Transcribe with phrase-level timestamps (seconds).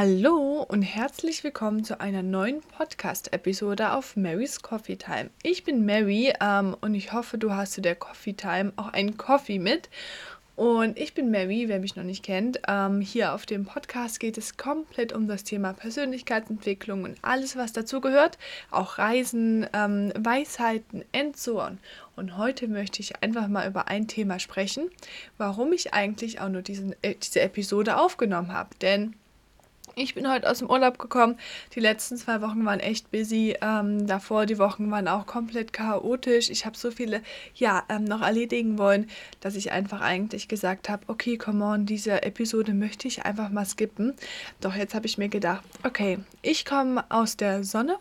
[0.00, 5.30] Hallo und herzlich willkommen zu einer neuen Podcast-Episode auf Mary's Coffee Time.
[5.42, 9.16] Ich bin Mary ähm, und ich hoffe, du hast zu der Coffee Time auch einen
[9.16, 9.90] Coffee mit.
[10.54, 12.60] Und ich bin Mary, wer mich noch nicht kennt.
[12.68, 17.72] Ähm, hier auf dem Podcast geht es komplett um das Thema Persönlichkeitsentwicklung und alles, was
[17.72, 18.38] dazu gehört.
[18.70, 21.80] Auch Reisen, ähm, Weisheiten und.
[22.14, 24.90] Und heute möchte ich einfach mal über ein Thema sprechen,
[25.38, 28.70] warum ich eigentlich auch nur diesen, äh, diese Episode aufgenommen habe.
[28.80, 29.14] Denn
[30.00, 31.36] ich bin heute aus dem Urlaub gekommen.
[31.74, 33.56] Die letzten zwei Wochen waren echt busy.
[33.60, 36.50] Ähm, davor die Wochen waren auch komplett chaotisch.
[36.50, 37.22] Ich habe so viele
[37.54, 39.08] ja ähm, noch erledigen wollen,
[39.40, 43.64] dass ich einfach eigentlich gesagt habe, okay, come on, diese Episode möchte ich einfach mal
[43.64, 44.14] skippen.
[44.60, 47.98] Doch jetzt habe ich mir gedacht, okay, ich komme aus der Sonne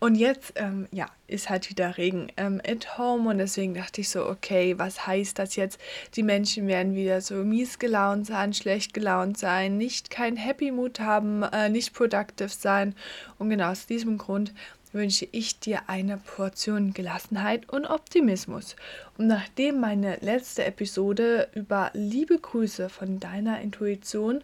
[0.00, 4.08] und jetzt, ähm, ja, ist halt wieder Regen ähm, at home und deswegen dachte ich
[4.08, 5.78] so, okay, was heißt das jetzt?
[6.16, 11.00] Die Menschen werden wieder so mies gelaunt sein, schlecht gelaunt sein, nicht kein Happy Mood
[11.00, 12.94] haben, äh, nicht productive sein.
[13.38, 14.54] Und genau aus diesem Grund
[14.92, 18.76] wünsche ich dir eine Portion Gelassenheit und Optimismus.
[19.18, 24.42] Und nachdem meine letzte Episode über liebe Grüße von deiner Intuition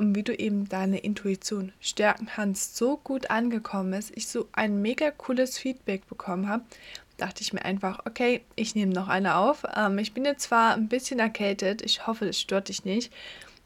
[0.00, 4.80] und wie du eben deine Intuition stärken kannst, so gut angekommen ist, ich so ein
[4.80, 6.64] mega cooles Feedback bekommen habe,
[7.18, 9.62] dachte ich mir einfach, okay, ich nehme noch eine auf.
[9.76, 13.12] Ähm, ich bin jetzt zwar ein bisschen erkältet, ich hoffe, das stört dich nicht,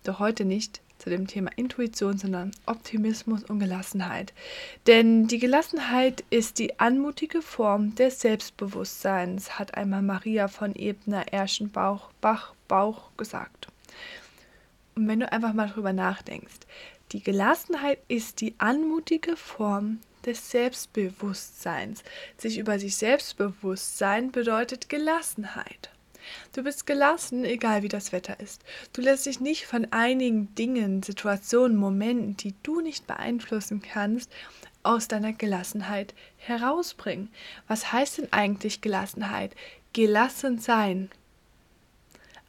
[0.02, 4.32] doch heute nicht zu dem Thema Intuition, sondern Optimismus und Gelassenheit.
[4.88, 12.54] Denn die Gelassenheit ist die anmutige Form des Selbstbewusstseins, hat einmal Maria von Ebner-Erschenbach Bach
[13.16, 13.68] gesagt.
[14.94, 16.60] Und wenn du einfach mal drüber nachdenkst,
[17.12, 22.02] die Gelassenheit ist die anmutige Form des Selbstbewusstseins.
[22.38, 25.90] Sich über sich selbst bewusst sein bedeutet Gelassenheit.
[26.52, 28.62] Du bist gelassen, egal wie das Wetter ist.
[28.92, 34.30] Du lässt dich nicht von einigen Dingen, Situationen, Momenten, die du nicht beeinflussen kannst,
[34.82, 37.30] aus deiner Gelassenheit herausbringen.
[37.68, 39.54] Was heißt denn eigentlich Gelassenheit?
[39.92, 41.10] Gelassen sein.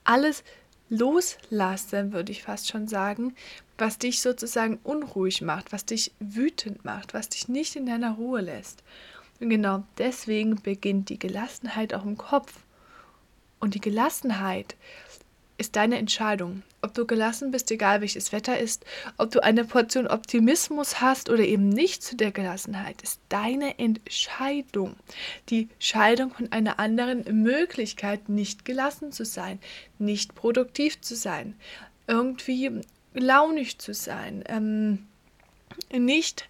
[0.04, 0.44] Alles
[0.90, 3.36] loslassen, würde ich fast schon sagen,
[3.78, 8.42] was dich sozusagen unruhig macht, was dich wütend macht, was dich nicht in deiner Ruhe
[8.42, 8.84] lässt.
[9.40, 12.54] Und genau deswegen beginnt die Gelassenheit auch im Kopf.
[13.60, 14.76] Und die Gelassenheit
[15.58, 16.64] ist deine Entscheidung.
[16.82, 18.86] Ob du gelassen bist, egal welches Wetter ist,
[19.18, 24.96] ob du eine Portion Optimismus hast oder eben nicht zu der Gelassenheit, ist deine Entscheidung.
[25.50, 29.60] Die Scheidung von einer anderen Möglichkeit, nicht gelassen zu sein,
[29.98, 31.56] nicht produktiv zu sein,
[32.08, 32.82] irgendwie
[33.14, 35.08] launig zu sein, ähm,
[35.92, 36.48] nicht,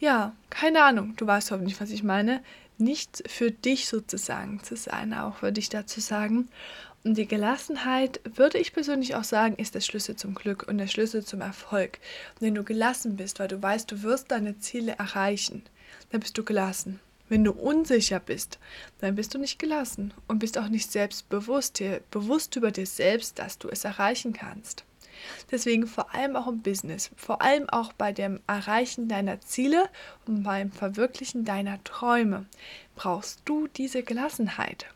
[0.00, 2.42] ja, keine Ahnung, du weißt hoffentlich, was ich meine,
[2.78, 6.48] nicht für dich sozusagen zu sein, auch würde ich dazu sagen.
[7.04, 10.86] Und die Gelassenheit, würde ich persönlich auch sagen, ist der Schlüssel zum Glück und der
[10.86, 11.98] Schlüssel zum Erfolg.
[12.34, 15.62] Und wenn du gelassen bist, weil du weißt, du wirst deine Ziele erreichen,
[16.10, 17.00] dann bist du gelassen.
[17.28, 18.58] Wenn du unsicher bist,
[19.00, 23.38] dann bist du nicht gelassen und bist auch nicht selbstbewusst, dir bewusst über dir selbst,
[23.38, 24.84] dass du es erreichen kannst.
[25.50, 29.88] Deswegen vor allem auch im Business, vor allem auch bei dem Erreichen deiner Ziele
[30.26, 32.46] und beim Verwirklichen deiner Träume
[32.96, 34.86] brauchst du diese Gelassenheit.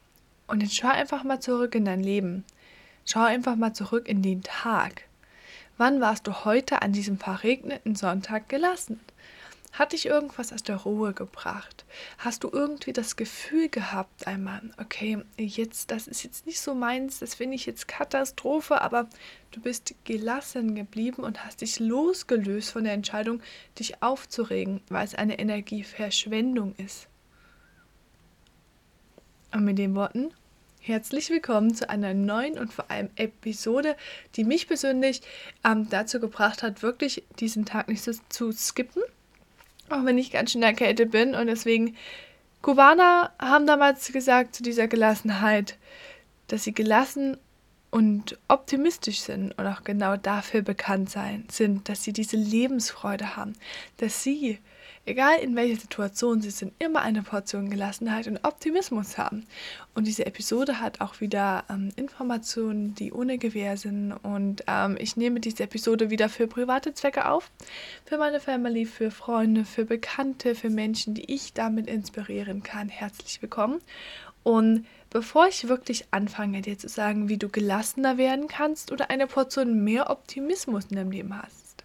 [0.46, 2.44] Und jetzt schau einfach mal zurück in dein Leben.
[3.04, 5.02] Schau einfach mal zurück in den Tag.
[5.76, 9.00] Wann warst du heute an diesem verregneten Sonntag gelassen?
[9.72, 11.84] Hat dich irgendwas aus der Ruhe gebracht?
[12.16, 17.18] Hast du irgendwie das Gefühl gehabt, einmal, okay, jetzt, das ist jetzt nicht so meins,
[17.18, 19.06] das finde ich jetzt Katastrophe, aber
[19.50, 23.42] du bist gelassen geblieben und hast dich losgelöst von der Entscheidung,
[23.78, 27.08] dich aufzuregen, weil es eine Energieverschwendung ist.
[29.52, 30.32] Und mit den Worten,
[30.80, 33.96] herzlich willkommen zu einer neuen und vor allem Episode,
[34.34, 35.22] die mich persönlich
[35.64, 39.02] ähm, dazu gebracht hat, wirklich diesen Tag nicht so zu skippen.
[39.88, 41.34] Auch wenn ich ganz schön erkältet bin.
[41.34, 41.96] Und deswegen,
[42.60, 45.78] Kubaner haben damals gesagt zu dieser Gelassenheit,
[46.48, 47.36] dass sie gelassen
[47.90, 53.54] und optimistisch sind und auch genau dafür bekannt sein, sind, dass sie diese Lebensfreude haben,
[53.98, 54.58] dass sie
[55.06, 59.46] egal in welcher Situation sie sind, immer eine Portion Gelassenheit und Optimismus haben.
[59.94, 64.12] Und diese Episode hat auch wieder ähm, Informationen, die ohne Gewähr sind.
[64.12, 67.50] Und ähm, ich nehme diese Episode wieder für private Zwecke auf,
[68.04, 72.88] für meine Family, für Freunde, für Bekannte, für Menschen, die ich damit inspirieren kann.
[72.88, 73.80] Herzlich willkommen.
[74.42, 79.26] Und bevor ich wirklich anfange, dir zu sagen, wie du gelassener werden kannst oder eine
[79.26, 81.75] Portion mehr Optimismus in deinem Leben hast,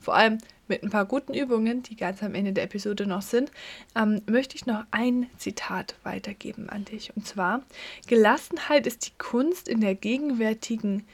[0.00, 0.38] vor allem
[0.68, 3.50] mit ein paar guten Übungen, die ganz am Ende der Episode noch sind,
[3.94, 7.14] ähm, möchte ich noch ein Zitat weitergeben an dich.
[7.16, 7.62] Und zwar,
[8.06, 11.04] Gelassenheit ist die Kunst in der gegenwärtigen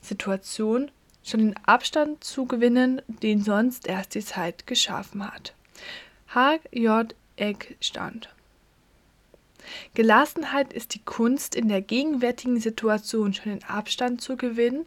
[0.00, 0.90] Situation
[1.22, 5.54] schon den Abstand zu gewinnen, den sonst erst die Zeit geschaffen hat.
[6.34, 7.14] H.J.
[7.36, 8.28] Eckstand.
[9.94, 14.86] Gelassenheit ist die Kunst, in der gegenwärtigen Situation schon den Abstand zu gewinnen,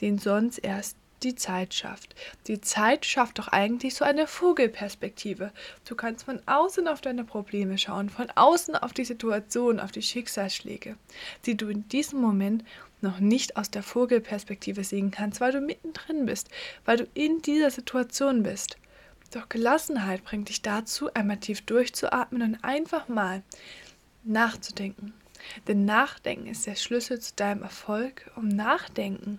[0.00, 2.14] den sonst erst die Zeit schafft.
[2.46, 5.52] Die Zeit schafft doch eigentlich so eine Vogelperspektive.
[5.86, 10.02] Du kannst von außen auf deine Probleme schauen, von außen auf die Situation, auf die
[10.02, 10.96] Schicksalsschläge,
[11.46, 12.64] die du in diesem Moment
[13.00, 16.48] noch nicht aus der Vogelperspektive sehen kannst, weil du mittendrin bist,
[16.84, 18.76] weil du in dieser Situation bist.
[19.32, 23.42] Doch Gelassenheit bringt dich dazu, einmal tief durchzuatmen und einfach mal
[24.24, 25.12] nachzudenken.
[25.66, 28.30] Denn Nachdenken ist der Schlüssel zu deinem Erfolg.
[28.36, 29.38] Um Nachdenken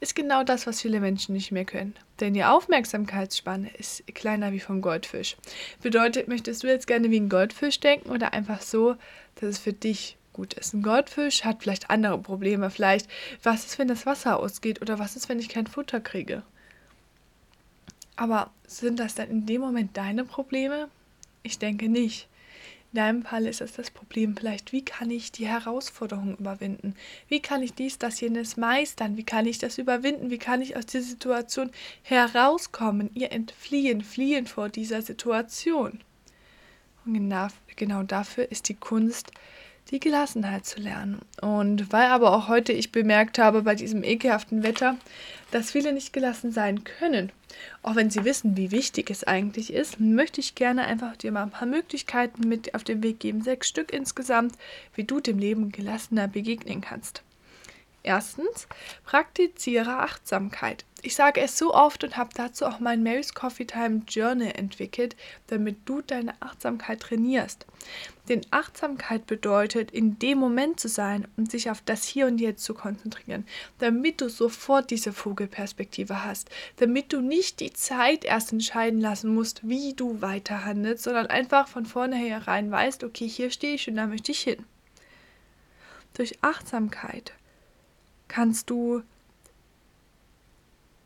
[0.00, 1.94] ist genau das, was viele Menschen nicht mehr können.
[2.20, 5.36] Denn die Aufmerksamkeitsspanne ist kleiner wie vom Goldfisch.
[5.82, 8.96] Bedeutet, möchtest du jetzt gerne wie ein Goldfisch denken oder einfach so,
[9.36, 10.72] dass es für dich gut ist?
[10.72, 12.70] Ein Goldfisch hat vielleicht andere Probleme.
[12.70, 13.08] Vielleicht,
[13.42, 16.42] was ist, wenn das Wasser ausgeht oder was ist, wenn ich kein Futter kriege?
[18.16, 20.88] Aber sind das dann in dem Moment deine Probleme?
[21.42, 22.28] Ich denke nicht.
[22.92, 26.96] In deinem Fall ist es das Problem vielleicht, wie kann ich die Herausforderung überwinden?
[27.28, 29.16] Wie kann ich dies, das, jenes meistern?
[29.16, 30.30] Wie kann ich das überwinden?
[30.30, 31.70] Wie kann ich aus dieser Situation
[32.02, 36.00] herauskommen, ihr entfliehen, fliehen vor dieser Situation?
[37.06, 37.46] Und genau,
[37.76, 39.30] genau dafür ist die Kunst,
[39.92, 41.20] die Gelassenheit zu lernen.
[41.40, 44.96] Und weil aber auch heute ich bemerkt habe bei diesem ekelhaften Wetter,
[45.52, 47.30] dass viele nicht gelassen sein können,
[47.82, 51.42] auch wenn sie wissen, wie wichtig es eigentlich ist, möchte ich gerne einfach dir mal
[51.42, 54.54] ein paar Möglichkeiten mit auf den Weg geben, sechs Stück insgesamt,
[54.94, 57.22] wie du dem Leben gelassener begegnen kannst.
[58.02, 58.66] Erstens,
[59.04, 60.86] praktiziere Achtsamkeit.
[61.02, 65.16] Ich sage es so oft und habe dazu auch mein Mary's Coffee Time Journal entwickelt,
[65.48, 67.66] damit du deine Achtsamkeit trainierst.
[68.30, 72.62] Denn Achtsamkeit bedeutet, in dem Moment zu sein und sich auf das Hier und Jetzt
[72.62, 73.44] zu konzentrieren,
[73.80, 79.68] damit du sofort diese Vogelperspektive hast, damit du nicht die Zeit erst entscheiden lassen musst,
[79.68, 84.06] wie du weiter handelst, sondern einfach von vornherein weißt, okay, hier stehe ich und da
[84.06, 84.64] möchte ich hin.
[86.14, 87.32] Durch Achtsamkeit
[88.28, 89.02] kannst du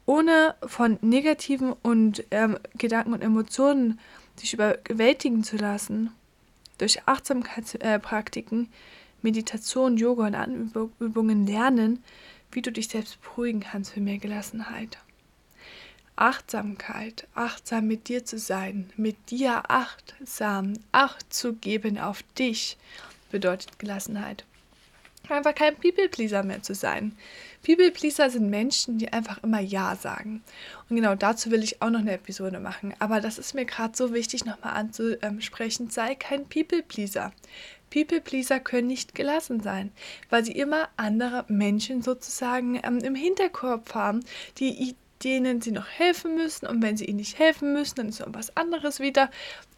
[0.04, 3.98] ohne von negativen und ähm, Gedanken und Emotionen
[4.42, 6.10] dich überwältigen zu lassen,
[6.78, 8.68] durch Achtsamkeitspraktiken,
[9.22, 12.02] Meditation, Yoga und Anübungen lernen,
[12.52, 14.98] wie du dich selbst beruhigen kannst für mehr Gelassenheit.
[16.16, 22.76] Achtsamkeit, achtsam mit dir zu sein, mit dir achtsam, Acht zu geben auf dich,
[23.30, 24.44] bedeutet Gelassenheit
[25.30, 27.16] einfach kein People-Pleaser mehr zu sein.
[27.64, 30.42] People-Pleaser sind Menschen, die einfach immer Ja sagen.
[30.88, 32.94] Und genau dazu will ich auch noch eine Episode machen.
[32.98, 35.88] Aber das ist mir gerade so wichtig, nochmal anzusprechen.
[35.90, 37.32] Sei kein People-Pleaser.
[37.90, 39.92] People-Pleaser können nicht gelassen sein,
[40.28, 44.20] weil sie immer andere Menschen sozusagen ähm, im Hinterkopf haben,
[44.58, 46.66] die denen sie noch helfen müssen.
[46.66, 49.30] Und wenn sie ihnen nicht helfen müssen, dann ist es was anderes wieder.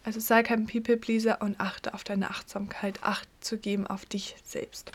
[0.03, 4.91] Also sei kein People-Pleaser und achte auf deine Achtsamkeit, Acht zu geben auf dich selbst.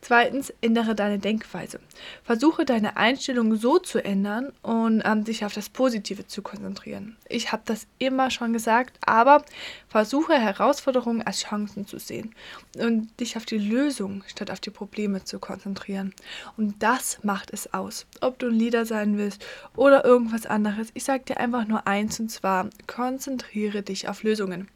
[0.00, 1.80] Zweitens, ändere deine Denkweise.
[2.22, 7.16] Versuche deine Einstellung so zu ändern und ähm, dich auf das Positive zu konzentrieren.
[7.28, 9.44] Ich habe das immer schon gesagt, aber
[9.88, 12.34] versuche Herausforderungen als Chancen zu sehen
[12.78, 16.14] und dich auf die Lösung statt auf die Probleme zu konzentrieren.
[16.56, 18.06] Und das macht es aus.
[18.20, 20.88] Ob du ein Leader sein willst oder irgendwas anderes.
[20.94, 24.68] Ich sage dir einfach nur eins und zwar, konzentriere dich auf Lösungen.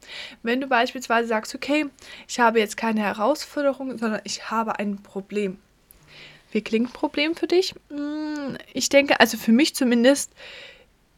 [0.43, 1.85] Wenn du beispielsweise sagst, okay,
[2.27, 5.57] ich habe jetzt keine Herausforderung, sondern ich habe ein Problem.
[6.51, 7.73] Wie klingt Problem für dich?
[7.89, 10.31] Hm, ich denke, also für mich zumindest,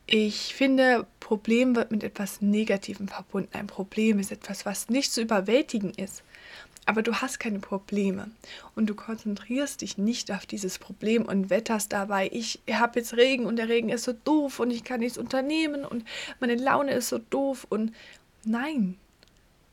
[0.06, 3.50] ich finde, Problem wird mit etwas Negativem verbunden.
[3.54, 6.24] Ein Problem ist etwas, was nicht zu überwältigen ist.
[6.86, 8.30] Aber du hast keine Probleme
[8.76, 13.46] und du konzentrierst dich nicht auf dieses Problem und wetterst dabei, ich habe jetzt Regen
[13.46, 16.04] und der Regen ist so doof und ich kann nichts unternehmen und
[16.42, 17.94] meine Laune ist so doof und
[18.44, 18.98] nein,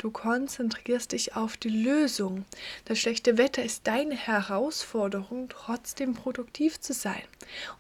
[0.01, 2.47] Du konzentrierst dich auf die Lösung.
[2.87, 7.23] Das schlechte Wetter ist deine Herausforderung, trotzdem produktiv zu sein.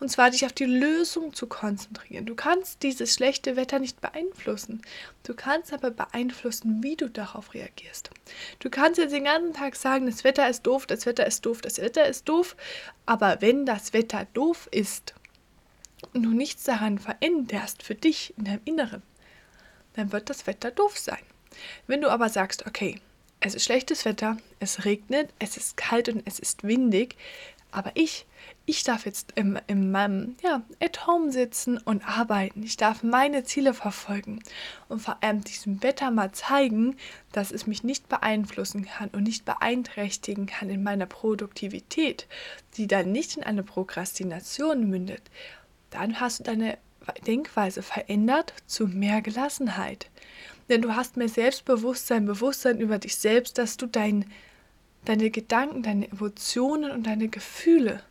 [0.00, 2.26] Und zwar dich auf die Lösung zu konzentrieren.
[2.26, 4.82] Du kannst dieses schlechte Wetter nicht beeinflussen.
[5.22, 8.10] Du kannst aber beeinflussen, wie du darauf reagierst.
[8.58, 11.62] Du kannst jetzt den ganzen Tag sagen, das Wetter ist doof, das Wetter ist doof,
[11.62, 12.54] das Wetter ist doof.
[13.06, 15.14] Aber wenn das Wetter doof ist
[16.12, 19.02] und du nichts daran veränderst für dich in deinem Inneren,
[19.94, 21.29] dann wird das Wetter doof sein.
[21.86, 23.00] Wenn du aber sagst, okay,
[23.40, 27.16] es ist schlechtes Wetter, es regnet, es ist kalt und es ist windig,
[27.72, 28.26] Aber ich,
[28.66, 32.62] ich darf jetzt im, in meinem ja, At-Home sitzen und arbeiten.
[32.62, 34.42] Ich darf meine Ziele verfolgen
[34.88, 36.96] und vor allem diesem Wetter mal zeigen,
[37.32, 42.26] dass es mich nicht beeinflussen kann und nicht beeinträchtigen kann in meiner Produktivität,
[42.76, 45.22] die dann nicht in eine Prokrastination mündet.
[45.90, 46.78] Dann hast du deine
[47.26, 50.10] Denkweise verändert zu mehr Gelassenheit.
[50.70, 54.24] Denn du hast mehr Selbstbewusstsein, Bewusstsein über dich selbst, dass du dein
[55.04, 58.02] deine Gedanken, deine Emotionen und deine Gefühle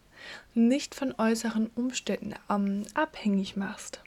[0.54, 4.02] nicht von äußeren Umständen ähm, abhängig machst.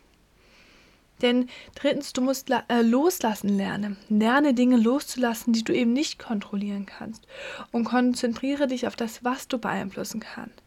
[1.20, 3.96] Denn drittens, du musst äh, loslassen lernen.
[4.08, 7.28] Lerne Dinge loszulassen, die du eben nicht kontrollieren kannst.
[7.70, 10.60] Und konzentriere dich auf das, was du beeinflussen kannst.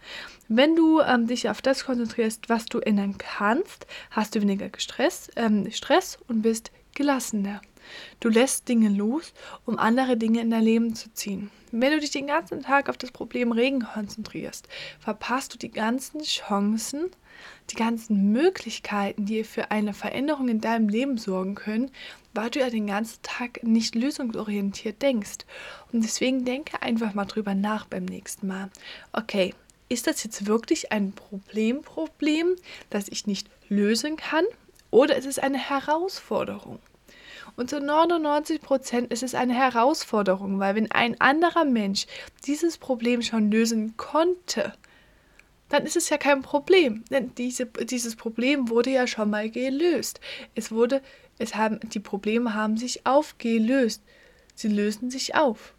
[0.47, 5.29] Wenn du ähm, dich auf das konzentrierst, was du ändern kannst, hast du weniger Stress,
[5.35, 7.61] ähm, Stress und bist gelassener.
[8.19, 9.33] Du lässt Dinge los,
[9.65, 11.51] um andere Dinge in dein Leben zu ziehen.
[11.71, 14.67] Wenn du dich den ganzen Tag auf das Problem Regen konzentrierst,
[14.99, 17.11] verpasst du die ganzen Chancen,
[17.69, 21.91] die ganzen Möglichkeiten, die für eine Veränderung in deinem Leben sorgen können,
[22.33, 25.45] weil du ja den ganzen Tag nicht lösungsorientiert denkst.
[25.91, 28.69] Und deswegen denke einfach mal drüber nach beim nächsten Mal.
[29.11, 29.53] Okay,
[29.89, 32.55] ist das jetzt wirklich ein Problem, Problem,
[32.89, 34.45] das ich nicht lösen kann?
[34.91, 36.79] Oder ist es eine Herausforderung?
[37.55, 42.05] Und zu 99 Prozent ist es eine Herausforderung, weil wenn ein anderer Mensch
[42.45, 44.73] dieses Problem schon lösen konnte,
[45.69, 47.03] dann ist es ja kein Problem.
[47.09, 50.19] Denn diese, dieses Problem wurde ja schon mal gelöst.
[50.53, 51.01] Es wurde,
[51.37, 54.03] es haben, die Probleme haben sich aufgelöst.
[54.53, 55.73] Sie lösen sich auf.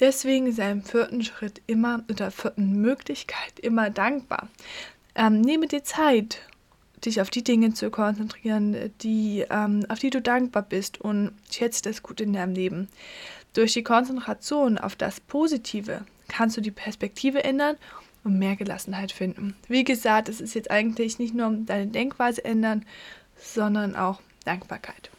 [0.00, 4.48] Deswegen sei im vierten Schritt immer oder vierten Möglichkeit immer dankbar.
[5.14, 6.40] Ähm, nehme dir Zeit
[7.04, 11.82] dich auf die Dinge zu konzentrieren, die, ähm, auf die du dankbar bist und schätze
[11.82, 12.88] das gut in deinem Leben.
[13.52, 17.76] Durch die Konzentration auf das Positive kannst du die Perspektive ändern
[18.24, 19.54] und mehr Gelassenheit finden.
[19.68, 22.84] Wie gesagt, es ist jetzt eigentlich nicht nur deine Denkweise ändern,
[23.36, 25.10] sondern auch Dankbarkeit.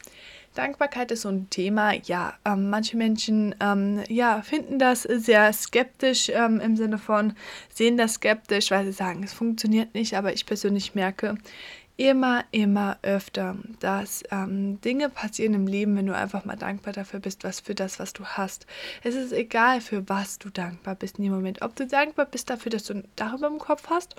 [0.56, 6.30] Dankbarkeit ist so ein Thema, ja, ähm, manche Menschen ähm, ja, finden das sehr skeptisch
[6.30, 7.34] ähm, im Sinne von,
[7.74, 11.38] sehen das skeptisch, weil sie sagen, es funktioniert nicht, aber ich persönlich merke
[11.98, 17.20] immer, immer öfter, dass ähm, Dinge passieren im Leben, wenn du einfach mal dankbar dafür
[17.20, 18.66] bist, was für das, was du hast.
[19.04, 21.62] Es ist egal, für was du dankbar bist in dem Moment.
[21.62, 24.16] Ob du dankbar bist dafür, dass du darüber im Kopf hast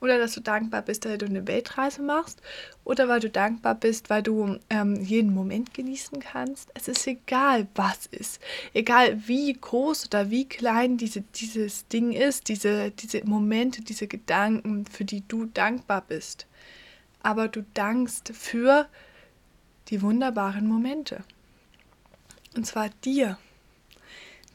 [0.00, 2.40] oder dass du dankbar bist, weil du eine Weltreise machst
[2.84, 6.70] oder weil du dankbar bist, weil du ähm, jeden Moment genießen kannst.
[6.74, 8.40] Es ist egal, was ist.
[8.74, 14.86] Egal, wie groß oder wie klein diese, dieses Ding ist, diese, diese Momente, diese Gedanken,
[14.86, 16.46] für die du dankbar bist.
[17.22, 18.88] Aber du dankst für
[19.88, 21.24] die wunderbaren Momente.
[22.54, 23.38] Und zwar dir.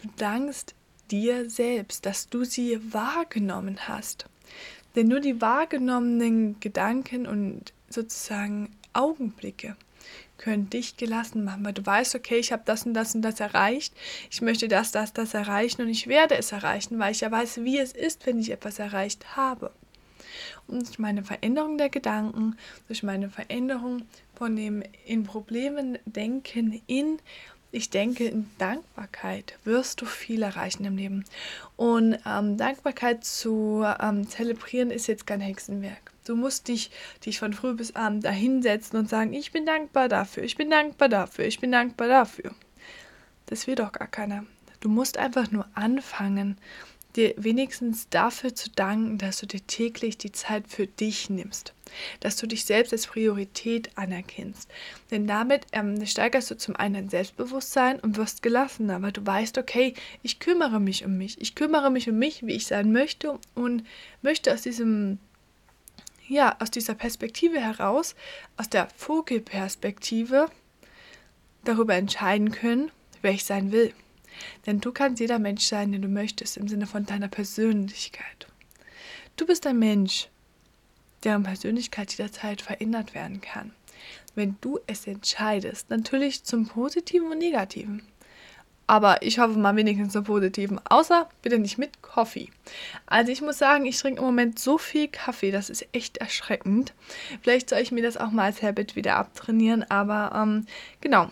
[0.02, 0.76] Du dankst
[1.12, 4.26] dir selbst, dass du sie wahrgenommen hast.
[4.96, 9.76] Denn nur die wahrgenommenen Gedanken und sozusagen Augenblicke
[10.38, 13.40] können dich gelassen machen, weil du weißt, okay, ich habe das und das und das
[13.40, 13.94] erreicht,
[14.30, 17.64] ich möchte das, das, das erreichen und ich werde es erreichen, weil ich ja weiß,
[17.64, 19.72] wie es ist, wenn ich etwas erreicht habe.
[20.68, 22.58] Und durch meine Veränderung der Gedanken,
[22.88, 24.04] durch meine Veränderung
[24.36, 27.20] von dem in Problemen denken in
[27.74, 31.26] ich denke, in Dankbarkeit wirst du viel erreichen im Leben.
[31.76, 36.12] Und ähm, Dankbarkeit zu ähm, zelebrieren ist jetzt kein Hexenwerk.
[36.24, 36.92] Du musst dich,
[37.26, 41.10] dich von früh bis abend dahinsetzen und sagen, ich bin dankbar dafür, ich bin dankbar
[41.10, 42.52] dafür, ich bin dankbar dafür.
[43.48, 44.46] Das will doch gar keiner.
[44.80, 46.58] Du musst einfach nur anfangen,
[47.16, 51.74] dir wenigstens dafür zu danken, dass du dir täglich die Zeit für dich nimmst,
[52.20, 54.70] dass du dich selbst als Priorität anerkennst.
[55.12, 59.58] Denn damit ähm, steigerst du zum einen dein Selbstbewusstsein und wirst gelassener, weil du weißt,
[59.58, 63.40] okay, ich kümmere mich um mich, ich kümmere mich um mich, wie ich sein möchte
[63.56, 63.84] und
[64.22, 65.20] möchte aus diesem
[66.28, 68.16] ja, aus dieser Perspektive heraus,
[68.56, 70.48] aus der Vogelperspektive
[71.66, 72.92] darüber entscheiden können,
[73.22, 73.94] wer ich sein will.
[74.66, 78.48] Denn du kannst jeder Mensch sein, den du möchtest, im Sinne von deiner Persönlichkeit.
[79.36, 80.30] Du bist ein Mensch,
[81.24, 83.72] deren Persönlichkeit jederzeit verändert werden kann.
[84.36, 88.02] Wenn du es entscheidest, natürlich zum Positiven und Negativen.
[88.86, 90.80] Aber ich hoffe mal wenigstens zum Positiven.
[90.86, 92.50] Außer bitte nicht mit Kaffee.
[93.06, 96.94] Also ich muss sagen, ich trinke im Moment so viel Kaffee, das ist echt erschreckend.
[97.42, 99.84] Vielleicht soll ich mir das auch mal als Habit wieder abtrainieren.
[99.90, 100.66] Aber ähm,
[101.00, 101.30] genau,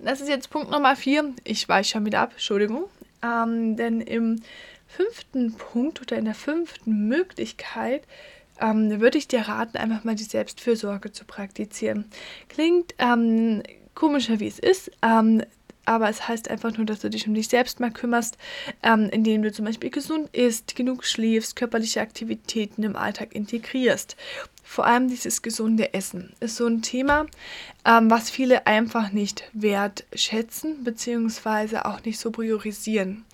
[0.00, 1.34] das ist jetzt Punkt Nummer 4.
[1.44, 2.84] Ich weiche schon wieder ab, Entschuldigung.
[3.22, 4.40] Ähm, denn im
[4.86, 8.02] fünften Punkt oder in der fünften Möglichkeit
[8.60, 12.06] ähm, würde ich dir raten, einfach mal die Selbstfürsorge zu praktizieren.
[12.48, 13.62] Klingt ähm,
[13.94, 14.90] komischer, wie es ist.
[15.02, 15.42] Ähm,
[15.88, 18.36] aber es heißt einfach nur, dass du dich um dich selbst mal kümmerst,
[18.82, 24.16] ähm, indem du zum Beispiel gesund isst, genug schläfst, körperliche Aktivitäten im Alltag integrierst
[24.66, 27.26] vor allem dieses gesunde Essen ist so ein Thema,
[27.86, 33.24] ähm, was viele einfach nicht wertschätzen beziehungsweise auch nicht so priorisieren.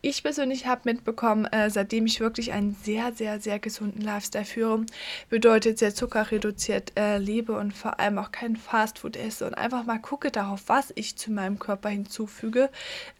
[0.00, 4.84] Ich persönlich habe mitbekommen, äh, seitdem ich wirklich einen sehr, sehr, sehr gesunden Lifestyle führe,
[5.28, 9.98] bedeutet sehr zuckerreduziert äh, lebe und vor allem auch kein Fastfood esse und einfach mal
[9.98, 12.68] gucke darauf, was ich zu meinem Körper hinzufüge,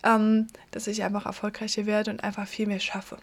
[0.02, 3.18] ähm, dass ich einfach erfolgreicher werde und einfach viel mehr schaffe.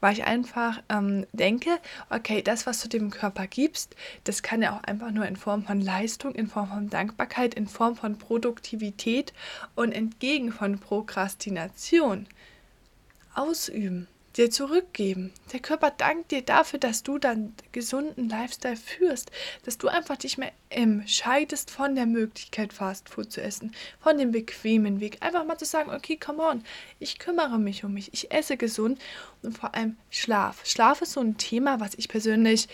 [0.00, 1.70] Weil ich einfach ähm, denke,
[2.10, 3.94] okay, das, was du dem Körper gibst.
[4.24, 7.66] Das kann ja auch einfach nur in Form von Leistung, in Form von Dankbarkeit, in
[7.66, 9.34] Form von Produktivität
[9.74, 12.26] und entgegen von Prokrastination
[13.34, 15.30] ausüben, dir zurückgeben.
[15.52, 19.30] Der Körper dankt dir dafür, dass du dann gesunden Lifestyle führst,
[19.64, 25.00] dass du einfach dich mehr entscheidest von der Möglichkeit, Fastfood zu essen, von dem bequemen
[25.00, 25.18] Weg.
[25.20, 26.64] Einfach mal zu sagen, okay, come on,
[27.00, 28.98] ich kümmere mich um mich, ich esse gesund
[29.42, 30.64] und vor allem Schlaf.
[30.64, 32.68] Schlaf ist so ein Thema, was ich persönlich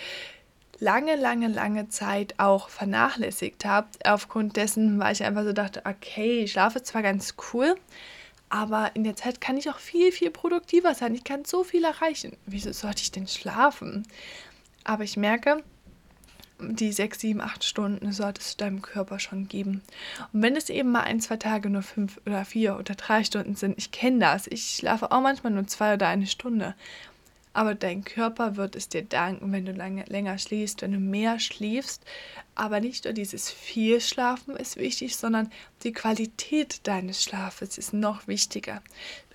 [0.80, 3.88] lange, lange, lange Zeit auch vernachlässigt habe.
[4.04, 7.76] Aufgrund dessen, weil ich einfach so dachte, okay, ich schlafe zwar ganz cool,
[8.48, 11.14] aber in der Zeit kann ich auch viel, viel produktiver sein.
[11.14, 12.36] Ich kann so viel erreichen.
[12.46, 14.06] Wieso sollte ich denn schlafen?
[14.82, 15.62] Aber ich merke,
[16.58, 19.82] die sechs, sieben, acht Stunden solltest du deinem Körper schon geben.
[20.32, 23.54] Und wenn es eben mal ein, zwei Tage nur fünf oder vier oder drei Stunden
[23.54, 24.46] sind, ich kenne das.
[24.46, 26.74] Ich schlafe auch manchmal nur zwei oder eine Stunde
[27.52, 31.40] aber dein Körper wird es dir danken, wenn du lange, länger schläfst, wenn du mehr
[31.40, 32.04] schläfst.
[32.54, 35.50] Aber nicht nur dieses viel Schlafen ist wichtig, sondern
[35.82, 38.82] die Qualität deines Schlafes ist noch wichtiger.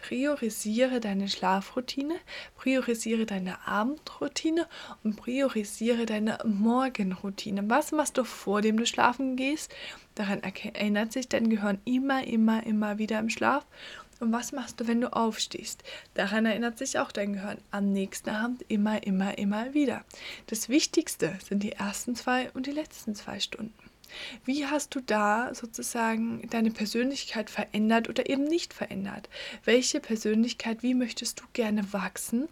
[0.01, 2.15] Priorisiere deine Schlafroutine,
[2.55, 4.67] priorisiere deine Abendroutine
[5.03, 7.67] und priorisiere deine Morgenroutine.
[7.69, 9.73] Was machst du vor dem du schlafen gehst?
[10.13, 13.65] Daran erinnert sich dein Gehirn immer, immer, immer wieder im Schlaf
[14.19, 15.83] und was machst du, wenn du aufstehst?
[16.13, 20.05] Daran erinnert sich auch dein Gehirn am nächsten Abend immer, immer, immer wieder.
[20.47, 23.73] Das Wichtigste sind die ersten zwei und die letzten zwei Stunden.
[24.45, 29.29] Wie hast du da sozusagen deine Persönlichkeit verändert oder eben nicht verändert?
[29.65, 32.47] Welche Persönlichkeit, wie möchtest du gerne wachsen?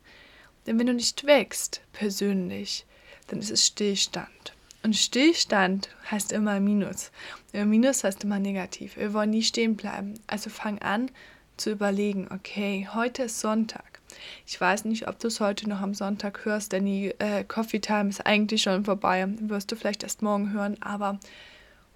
[0.65, 2.86] Denn wenn du nicht wächst persönlich,
[3.27, 4.53] dann ist es Stillstand.
[4.84, 7.12] Und Stillstand heißt immer Minus.
[7.53, 8.97] Minus heißt immer negativ.
[8.97, 10.19] Wir wollen nie stehen bleiben.
[10.28, 11.10] Also fang an,
[11.57, 13.99] zu überlegen, okay, heute ist Sonntag.
[14.45, 17.79] Ich weiß nicht, ob du es heute noch am Sonntag hörst, denn die äh, Coffee
[17.79, 19.25] Time ist eigentlich schon vorbei.
[19.41, 21.19] Wirst du vielleicht erst morgen hören, aber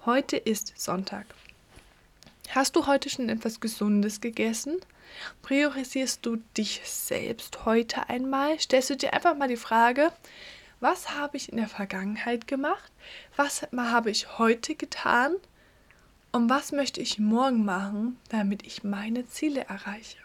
[0.05, 1.25] heute ist Sonntag.
[2.49, 4.77] Hast du heute schon etwas Gesundes gegessen?
[5.41, 8.59] Priorisierst du dich selbst heute einmal?
[8.59, 10.11] Stellst du dir einfach mal die Frage,
[10.79, 12.91] was habe ich in der Vergangenheit gemacht?
[13.35, 15.35] Was habe ich heute getan?
[16.37, 20.19] Und was möchte ich morgen machen, damit ich meine Ziele erreiche?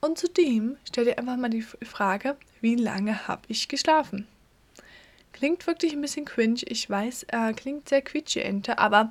[0.00, 4.26] Und zudem stell dir einfach mal die Frage, wie lange habe ich geschlafen?
[5.34, 9.10] Klingt wirklich ein bisschen cringe, ich weiß, äh, klingt sehr quietschente, aber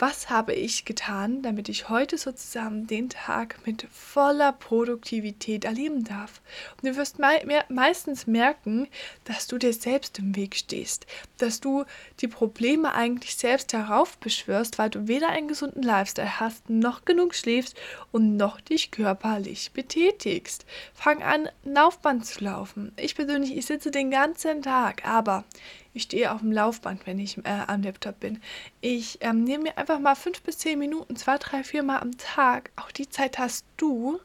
[0.00, 6.40] was habe ich getan, damit ich heute sozusagen den Tag mit voller Produktivität erleben darf.
[6.80, 8.88] Und du wirst me meistens merken,
[9.24, 11.84] dass du dir selbst im Weg stehst, dass du
[12.20, 17.76] die Probleme eigentlich selbst heraufbeschwörst, weil du weder einen gesunden Lifestyle hast, noch genug schläfst
[18.10, 20.64] und noch dich körperlich betätigst.
[20.94, 22.92] Fang an, Laufband zu laufen.
[22.96, 25.44] Ich persönlich, ich sitze den ganzen Tag, aber
[25.92, 28.40] ich stehe auf dem Laufband, wenn ich äh, am Laptop bin.
[28.80, 32.16] Ich ähm, nehme mir einfach mal fünf bis zehn Minuten, zwei, drei, vier Mal am
[32.16, 32.70] Tag.
[32.76, 34.20] Auch die Zeit hast du,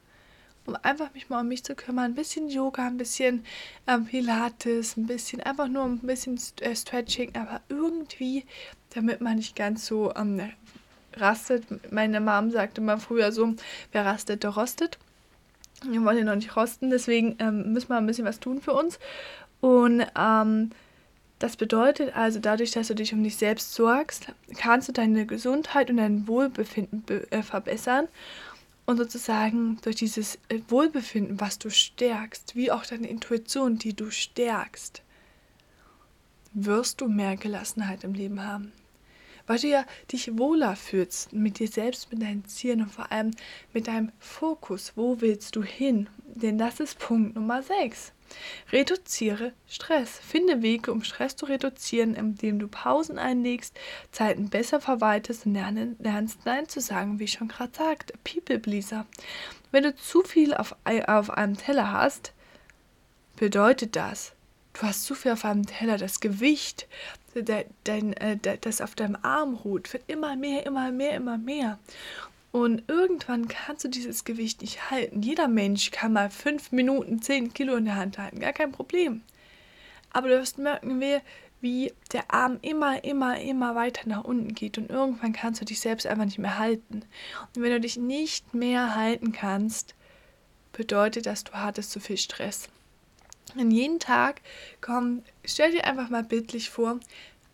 [0.66, 2.12] um einfach mich mal um mich zu kümmern.
[2.12, 3.44] Ein bisschen Yoga, ein bisschen
[3.88, 8.46] ähm, Pilates, ein bisschen, einfach nur ein bisschen äh, Stretching, aber irgendwie,
[8.94, 10.52] damit man nicht ganz so ähm,
[11.14, 11.66] rastet.
[11.92, 13.56] Meine Mom sagte mal früher so,
[13.92, 15.00] wer rastet, der rostet.
[15.84, 18.74] Wir wollen ja noch nicht rosten, deswegen ähm, müssen wir ein bisschen was tun für
[18.74, 19.00] uns.
[19.62, 20.72] Und ähm,
[21.40, 25.90] das bedeutet also, dadurch, dass du dich um dich selbst sorgst, kannst du deine Gesundheit
[25.90, 28.08] und dein Wohlbefinden be äh, verbessern.
[28.86, 34.12] Und sozusagen durch dieses äh, Wohlbefinden, was du stärkst, wie auch deine Intuition, die du
[34.12, 35.02] stärkst,
[36.54, 38.72] wirst du mehr Gelassenheit im Leben haben.
[39.46, 43.32] Weil du ja dich wohler fühlst mit dir selbst, mit deinen Zielen und vor allem
[43.74, 44.94] mit deinem Fokus.
[44.96, 46.08] Wo willst du hin?
[46.24, 48.14] Denn das ist Punkt Nummer 6.
[48.72, 50.20] Reduziere Stress.
[50.20, 53.78] Finde Wege, um Stress zu reduzieren, indem du Pausen einlegst,
[54.12, 55.54] Zeiten besser verwaltest und
[56.00, 58.14] lernst Nein zu sagen, wie ich schon gerade sagte.
[58.24, 59.06] People Pleaser.
[59.72, 60.76] Wenn du zu viel auf,
[61.08, 62.34] auf einem Teller hast,
[63.36, 64.34] bedeutet das,
[64.74, 66.88] du hast zu viel auf einem Teller, das Gewicht,
[67.84, 71.80] dein, äh, das auf deinem Arm ruht, wird immer mehr, immer mehr, immer mehr.
[72.56, 75.22] Und irgendwann kannst du dieses Gewicht nicht halten.
[75.22, 79.24] Jeder Mensch kann mal fünf Minuten zehn Kilo in der Hand halten, gar kein Problem.
[80.14, 81.18] Aber du wirst merken, wie,
[81.60, 85.82] wie der Arm immer, immer, immer weiter nach unten geht und irgendwann kannst du dich
[85.82, 87.04] selbst einfach nicht mehr halten.
[87.54, 89.94] Und wenn du dich nicht mehr halten kannst,
[90.72, 92.70] bedeutet das, du hattest zu viel Stress.
[93.58, 94.40] Und jeden Tag
[94.80, 97.02] kommt, stell dir einfach mal bildlich vor,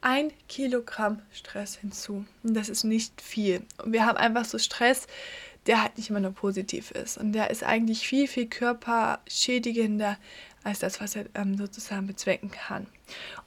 [0.02, 2.26] ein Kilogramm Stress hinzu.
[2.44, 3.64] Und das ist nicht viel.
[3.84, 5.08] Und wir haben einfach so Stress,
[5.68, 7.18] der halt nicht immer nur positiv ist.
[7.18, 10.18] Und der ist eigentlich viel, viel körperschädigender
[10.64, 12.88] als das, was er ähm, sozusagen bezwecken kann.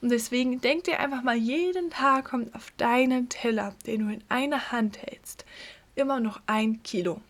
[0.01, 4.23] Und deswegen denk dir einfach mal, jeden Tag kommt auf deinen Teller, den du in
[4.29, 5.45] einer Hand hältst,
[5.95, 7.21] immer noch ein Kilo.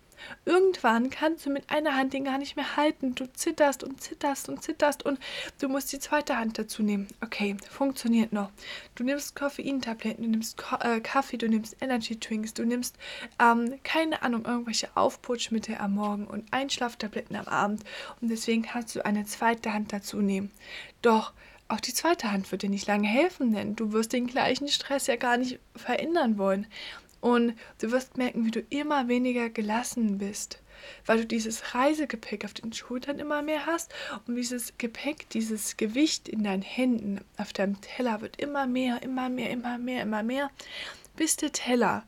[0.45, 3.15] Irgendwann kannst du mit einer Hand den gar nicht mehr halten.
[3.15, 5.19] Du zitterst und zitterst und zitterst und
[5.59, 7.07] du musst die zweite Hand dazu nehmen.
[7.21, 8.51] Okay, funktioniert noch.
[8.95, 12.97] Du nimmst Koffeintabletten, du nimmst Ko äh, Kaffee, du nimmst Energy Drinks, du nimmst,
[13.39, 17.83] ähm, keine Ahnung, irgendwelche Aufputschmittel am Morgen und Einschlaftabletten am Abend.
[18.21, 20.51] Und deswegen kannst du eine zweite Hand dazu nehmen.
[21.01, 21.33] Doch
[21.67, 25.07] auch die zweite Hand wird dir nicht lange helfen, denn du wirst den gleichen Stress
[25.07, 26.67] ja gar nicht verändern wollen.
[27.25, 30.61] Und du wirst merken, wie du immer weniger gelassen bist,
[31.07, 33.91] weil du dieses Reisegepäck auf den Schultern immer mehr hast
[34.27, 39.29] und dieses Gepäck, dieses Gewicht in deinen Händen auf deinem Teller wird immer mehr, immer
[39.29, 40.51] mehr, immer mehr, immer mehr,
[41.15, 42.03] bis der Teller,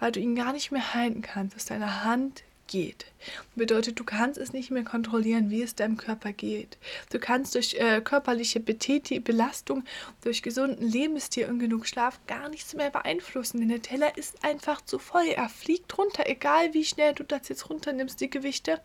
[0.00, 3.06] weil du ihn gar nicht mehr halten kannst, aus deiner Hand geht.
[3.54, 6.78] Bedeutet, du kannst es nicht mehr kontrollieren, wie es deinem Körper geht.
[7.10, 9.84] Du kannst durch äh, körperliche Betäti Belastung,
[10.22, 14.80] durch gesunden Lebensstil und genug Schlaf gar nichts mehr beeinflussen, denn der Teller ist einfach
[14.80, 15.26] zu voll.
[15.26, 18.80] Er fliegt runter, egal wie schnell du das jetzt runternimmst, die Gewichte.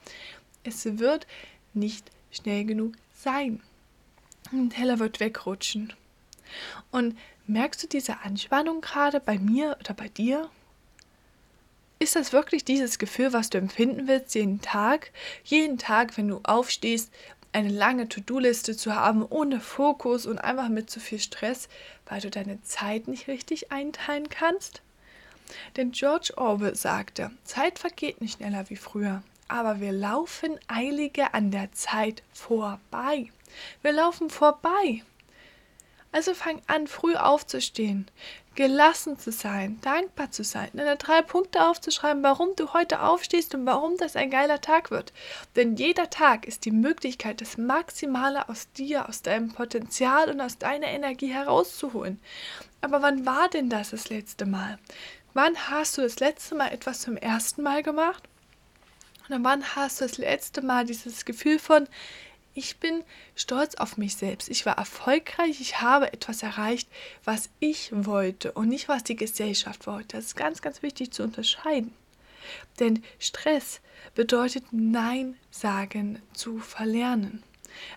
[0.64, 1.28] Es wird
[1.74, 3.62] nicht schnell genug sein.
[4.52, 5.94] Der Teller wird wegrutschen.
[6.92, 7.18] Und
[7.48, 10.50] merkst du diese Anspannung gerade bei mir oder bei dir?
[12.02, 15.12] Ist das wirklich dieses Gefühl, was du empfinden willst jeden Tag?
[15.44, 17.14] Jeden Tag, wenn du aufstehst,
[17.52, 21.70] eine lange To-Do-Liste zu haben, ohne Fokus und einfach mit zu viel Stress,
[22.08, 24.82] weil du deine Zeit nicht richtig einteilen kannst?
[25.78, 31.52] Denn George Orwell sagte, Zeit vergeht nicht schneller wie früher, aber wir laufen eiliger an
[31.52, 33.30] der Zeit vorbei.
[33.84, 35.04] Wir laufen vorbei.
[36.12, 38.08] Also fang an, früh aufzustehen,
[38.56, 43.66] gelassen zu sein, dankbar zu sein, deine drei Punkte aufzuschreiben, warum du heute aufstehst und
[43.66, 45.14] warum das ein geiler Tag wird.
[45.56, 50.58] Denn jeder Tag ist die Möglichkeit, das Maximale aus dir, aus deinem Potenzial und aus
[50.58, 52.20] deiner Energie herauszuholen.
[52.82, 54.78] Aber wann war denn das das letzte Mal?
[55.34, 58.24] Wann hast du das letzte Mal etwas zum ersten Mal gemacht?
[59.30, 61.88] Und wann hast du das letzte Mal dieses Gefühl von,
[62.54, 63.04] ich bin
[63.36, 64.50] stolz auf mich selbst.
[64.50, 65.62] Ich war erfolgreich.
[65.62, 66.90] Ich habe etwas erreicht,
[67.24, 70.18] was ich wollte und nicht, was die Gesellschaft wollte.
[70.18, 71.94] Das ist ganz, ganz wichtig zu unterscheiden.
[72.80, 73.82] Denn Stress
[74.16, 77.44] bedeutet Nein sagen zu verlernen.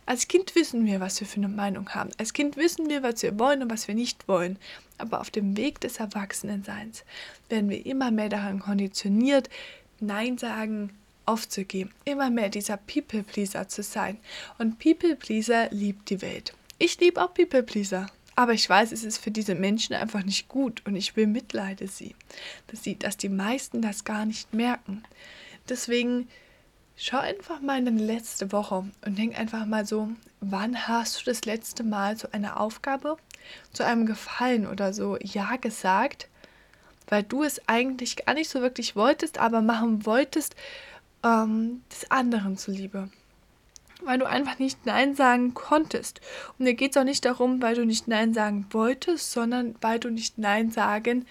[0.07, 2.11] Als Kind wissen wir, was wir für eine Meinung haben.
[2.19, 4.59] Als Kind wissen wir, was wir wollen und was wir nicht wollen.
[4.99, 7.05] Aber auf dem Weg des Erwachsenenseins
[7.49, 9.51] werden wir immer mehr daran konditioniert,
[10.01, 10.91] Nein sagen
[11.27, 14.19] aufzugeben, immer mehr dieser People-Pleaser zu sein.
[14.59, 16.55] Und People-Pleaser liebt die Welt.
[16.79, 18.07] Ich liebe auch People-Pleaser.
[18.37, 22.17] Aber ich weiß, es ist für diese Menschen einfach nicht gut und ich bemitleide sie,
[22.67, 25.05] dass, sie, dass die meisten das gar nicht merken.
[25.69, 26.29] Deswegen
[26.97, 30.09] schau einfach mal in deine letzte Woche und denk einfach mal so,
[30.41, 33.17] wann hast du das letzte Mal zu einer Aufgabe,
[33.73, 36.29] zu einem Gefallen oder so Ja gesagt,
[37.09, 40.57] weil du es eigentlich gar nicht so wirklich wolltest, aber machen wolltest,
[41.25, 43.09] ähm, des anderen zuliebe.
[44.03, 46.21] Weil du einfach nicht Nein sagen konntest.
[46.59, 49.99] Und mir geht es auch nicht darum, weil du nicht Nein sagen wolltest, sondern weil
[49.99, 51.27] du nicht Nein sagen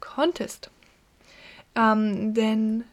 [0.00, 0.70] konntest.
[1.76, 2.84] Ähm, denn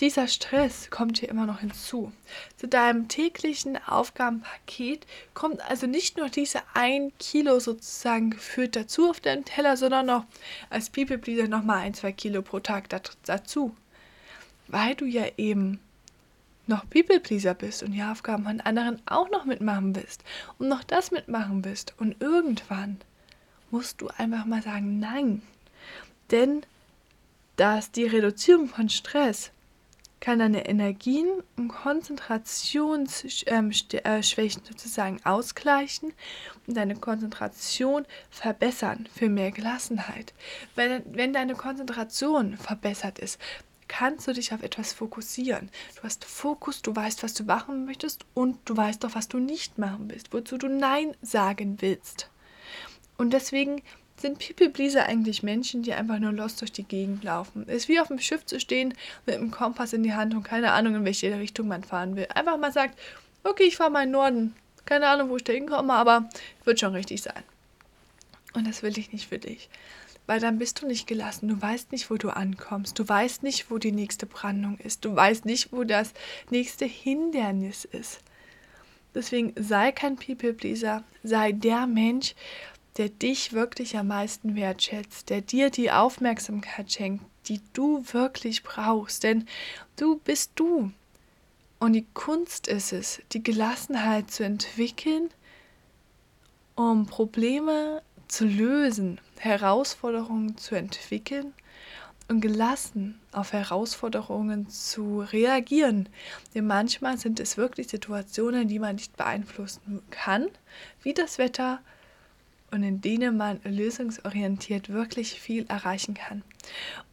[0.00, 2.12] dieser Stress kommt hier immer noch hinzu.
[2.56, 9.20] Zu deinem täglichen Aufgabenpaket kommt also nicht nur diese ein Kilo sozusagen gefühlt dazu auf
[9.20, 10.24] deinem Teller, sondern noch
[10.68, 12.88] als People nochmal ein, zwei Kilo pro Tag
[13.24, 13.74] dazu
[14.68, 15.80] weil du ja eben
[16.66, 20.24] noch People-Pleaser bist und die Aufgaben von anderen auch noch mitmachen willst
[20.58, 21.94] und noch das mitmachen willst.
[21.98, 22.98] Und irgendwann
[23.70, 25.42] musst du einfach mal sagen, nein.
[26.30, 26.62] Denn
[27.56, 29.50] dass die Reduzierung von Stress
[30.20, 36.12] kann deine Energien und Konzentrationsschwächen sozusagen ausgleichen
[36.66, 40.32] und deine Konzentration verbessern für mehr Gelassenheit.
[40.74, 43.38] Wenn, wenn deine Konzentration verbessert ist,
[43.88, 45.70] kannst du dich auf etwas fokussieren.
[45.96, 49.38] Du hast Fokus, du weißt, was du machen möchtest und du weißt doch, was du
[49.38, 52.28] nicht machen willst, wozu du Nein sagen willst.
[53.16, 53.82] Und deswegen
[54.16, 57.64] sind People Pleaser eigentlich Menschen, die einfach nur los durch die Gegend laufen.
[57.66, 58.94] Es ist wie auf dem Schiff zu stehen
[59.26, 62.26] mit einem Kompass in die Hand und keine Ahnung, in welche Richtung man fahren will.
[62.34, 62.98] Einfach mal sagt,
[63.44, 64.56] okay, ich fahre mal in den Norden.
[64.86, 66.28] Keine Ahnung, wo ich da hinkomme, aber
[66.64, 67.42] wird schon richtig sein.
[68.54, 69.68] Und das will ich nicht für dich.
[70.26, 71.48] Weil dann bist du nicht gelassen.
[71.48, 72.98] Du weißt nicht, wo du ankommst.
[72.98, 75.04] Du weißt nicht, wo die nächste Brandung ist.
[75.04, 76.12] Du weißt nicht, wo das
[76.50, 78.20] nächste Hindernis ist.
[79.14, 81.04] Deswegen sei kein People-Pleaser.
[81.22, 82.34] Sei der Mensch,
[82.96, 89.22] der dich wirklich am meisten wertschätzt, der dir die Aufmerksamkeit schenkt, die du wirklich brauchst.
[89.22, 89.46] Denn
[89.96, 90.90] du bist du.
[91.78, 95.30] Und die Kunst ist es, die Gelassenheit zu entwickeln,
[96.74, 101.52] um Probleme zu lösen, Herausforderungen zu entwickeln
[102.28, 106.08] und gelassen auf Herausforderungen zu reagieren.
[106.54, 110.48] Denn manchmal sind es wirklich Situationen, die man nicht beeinflussen kann,
[111.02, 111.80] wie das Wetter,
[112.72, 116.42] und in denen man lösungsorientiert wirklich viel erreichen kann.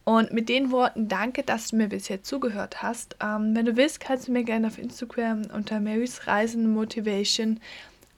[0.04, 3.16] Und mit den Worten danke, dass du mir bisher zugehört hast.
[3.22, 7.60] Ähm, wenn du willst, kannst du mir gerne auf Instagram unter Marys Reisen Motivation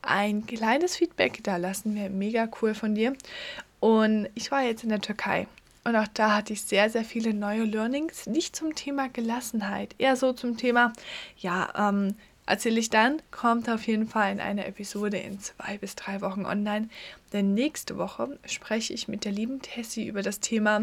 [0.02, 1.94] ein kleines Feedback da lassen.
[1.94, 3.14] Wäre mega cool von dir.
[3.80, 5.46] Und ich war jetzt in der Türkei.
[5.84, 8.26] Und auch da hatte ich sehr, sehr viele neue Learnings.
[8.26, 10.92] Nicht zum Thema Gelassenheit, eher so zum Thema,
[11.38, 15.94] ja, ähm, erzähle ich dann, kommt auf jeden Fall in einer Episode in zwei bis
[15.94, 16.88] drei Wochen online.
[17.32, 20.82] Denn nächste Woche spreche ich mit der lieben Tessie über das Thema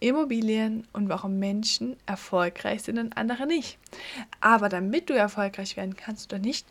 [0.00, 3.78] Immobilien und warum Menschen erfolgreich sind und andere nicht.
[4.40, 6.66] Aber damit du erfolgreich werden kannst oder nicht,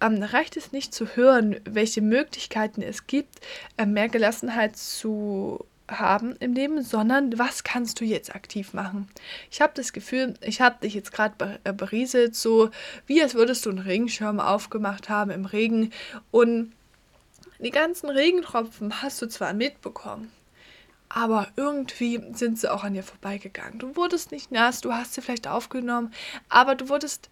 [0.00, 3.40] ähm, reicht es nicht zu hören, welche Möglichkeiten es gibt,
[3.76, 9.08] äh, mehr Gelassenheit zu haben im Leben, sondern was kannst du jetzt aktiv machen?
[9.50, 12.70] Ich habe das Gefühl, ich habe dich jetzt gerade äh, berieselt, so
[13.06, 15.90] wie als würdest du einen Regenschirm aufgemacht haben im Regen
[16.30, 16.72] und
[17.58, 20.32] die ganzen Regentropfen hast du zwar mitbekommen,
[21.14, 23.78] aber irgendwie sind sie auch an dir vorbeigegangen.
[23.78, 26.12] Du wurdest nicht nass, du hast sie vielleicht aufgenommen,
[26.48, 27.28] aber du wurdest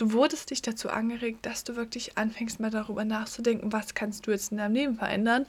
[0.00, 4.30] du wurdest dich dazu angeregt, dass du wirklich anfängst, mal darüber nachzudenken, was kannst du
[4.30, 5.44] jetzt in deinem Leben verändern.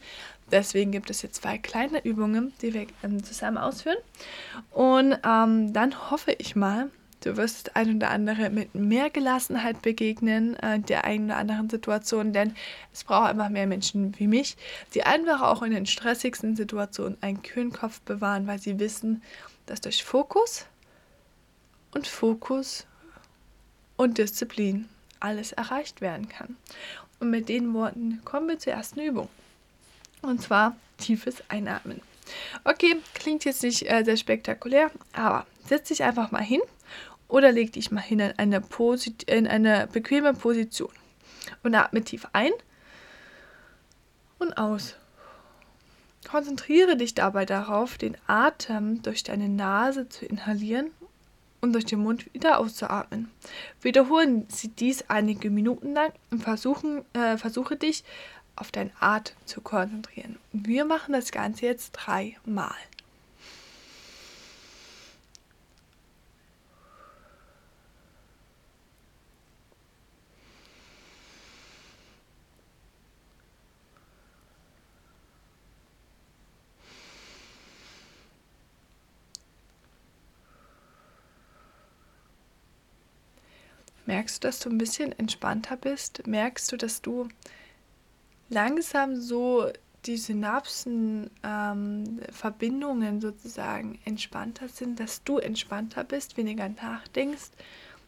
[0.51, 3.97] Deswegen gibt es jetzt zwei kleine Übungen, die wir ähm, zusammen ausführen.
[4.71, 6.89] Und ähm, dann hoffe ich mal,
[7.21, 12.33] du wirst ein oder andere mit mehr Gelassenheit begegnen, äh, der einen oder anderen Situation,
[12.33, 12.55] denn
[12.91, 14.57] es braucht einfach mehr Menschen wie mich,
[14.93, 19.23] die einfach auch in den stressigsten Situationen einen kühlen Kopf bewahren, weil sie wissen,
[19.65, 20.65] dass durch Fokus
[21.93, 22.85] und Fokus
[23.95, 26.57] und Disziplin alles erreicht werden kann.
[27.19, 29.29] Und mit den Worten kommen wir zur ersten Übung.
[30.23, 32.01] Und zwar tiefes Einatmen.
[32.63, 36.61] Okay, klingt jetzt nicht äh, sehr spektakulär, aber setz dich einfach mal hin
[37.31, 38.61] oder leg dich mal hin in eine,
[39.27, 40.91] in eine bequeme Position
[41.63, 42.51] und atme tief ein
[44.37, 44.95] und aus.
[46.29, 50.91] Konzentriere dich dabei darauf, den Atem durch deine Nase zu inhalieren
[51.61, 53.31] und durch den Mund wieder auszuatmen.
[53.81, 58.03] Wiederholen Sie dies einige Minuten lang und versuchen, äh, versuche dich
[58.55, 60.37] auf deinen Atem zu konzentrieren.
[60.51, 62.75] Wir machen das Ganze jetzt dreimal.
[84.11, 86.27] Merkst du, dass du ein bisschen entspannter bist?
[86.27, 87.29] Merkst du, dass du
[88.49, 89.71] langsam so
[90.05, 97.51] die Synapsenverbindungen ähm, sozusagen entspannter sind, dass du entspannter bist, weniger nachdenkst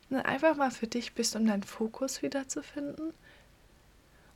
[0.10, 3.14] und einfach mal für dich bist, um deinen Fokus wiederzufinden?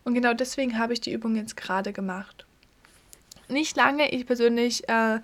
[0.06, 2.46] Und genau deswegen habe ich die Übung jetzt gerade gemacht.
[3.50, 5.20] Nicht lange, ich persönlich äh,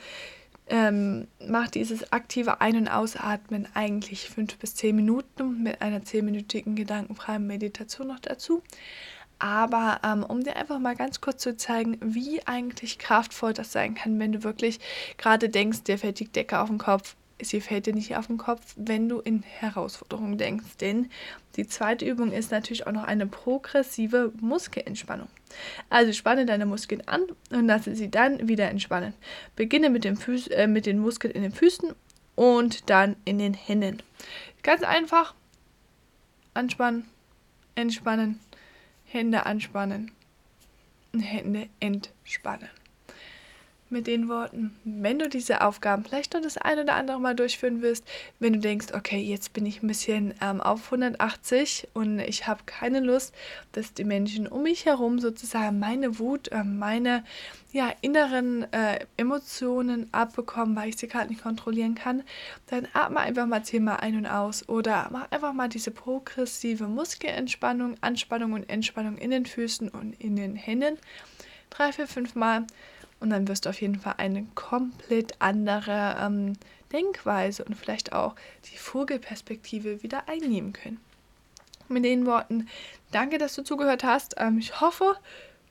[0.68, 6.76] ähm, macht dieses aktive Ein- und Ausatmen eigentlich fünf bis zehn Minuten mit einer zehnminütigen
[6.76, 8.62] gedankenfreien Meditation noch dazu.
[9.40, 13.94] Aber ähm, um dir einfach mal ganz kurz zu zeigen, wie eigentlich kraftvoll das sein
[13.96, 14.80] kann, wenn du wirklich
[15.18, 17.16] gerade denkst, dir fällt die Decke auf den Kopf,
[17.50, 20.78] sie fällt dir nicht auf den Kopf, wenn du in Herausforderungen denkst.
[20.82, 21.10] Denn
[21.56, 25.28] die zweite Übung ist natürlich auch noch eine progressive Muskelentspannung.
[25.90, 29.14] Also spanne deine Muskeln an und lasse sie dann wieder entspannen.
[29.56, 31.94] Beginne mit, dem Füß, äh, mit den Muskeln in den Füßen
[32.36, 34.02] und dann in den Händen.
[34.64, 35.36] Ganz einfach
[36.54, 37.06] anspannen,
[37.76, 38.40] entspannen,
[39.06, 40.12] Hände anspannen,
[41.14, 42.70] Hände entspannen.
[43.94, 47.82] Mit den Worten, wenn du diese Aufgaben vielleicht noch das ein oder andere Mal durchführen
[47.82, 48.04] wirst,
[48.40, 52.64] wenn du denkst, okay, jetzt bin ich ein bisschen ähm, auf 180 und ich habe
[52.66, 53.34] keine Lust,
[53.72, 57.24] dass die Menschen um mich herum sozusagen meine Wut, äh, meine
[57.72, 62.24] ja, inneren äh, Emotionen abbekommen, weil ich sie gerade nicht kontrollieren kann,
[62.68, 67.96] dann atme einfach mal zehnmal ein und aus oder mach einfach mal diese progressive Muskelentspannung,
[68.02, 70.98] Anspannung und Entspannung in den Füßen und in den Händen.
[71.72, 72.68] Drei, vier, fünf Mal
[73.24, 76.58] und dann wirst du auf jeden Fall eine komplett andere ähm,
[76.92, 81.00] Denkweise und vielleicht auch die Vogelperspektive wieder einnehmen können.
[81.88, 82.68] Mit den Worten,
[83.14, 84.36] danke, dass du zugehört hast.
[84.38, 85.16] Ähm, ich hoffe,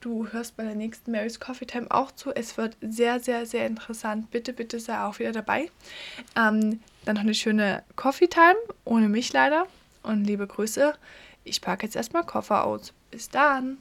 [0.01, 2.31] du hörst bei der nächsten Mary's Coffee Time auch zu.
[2.31, 4.31] Es wird sehr, sehr, sehr interessant.
[4.31, 5.69] Bitte, bitte sei auch wieder dabei.
[6.35, 9.67] Ähm, dann noch eine schöne Coffee Time, ohne mich leider.
[10.01, 10.95] Und liebe Grüße.
[11.43, 12.93] Ich packe jetzt erstmal Koffer aus.
[13.11, 13.77] Bis dann.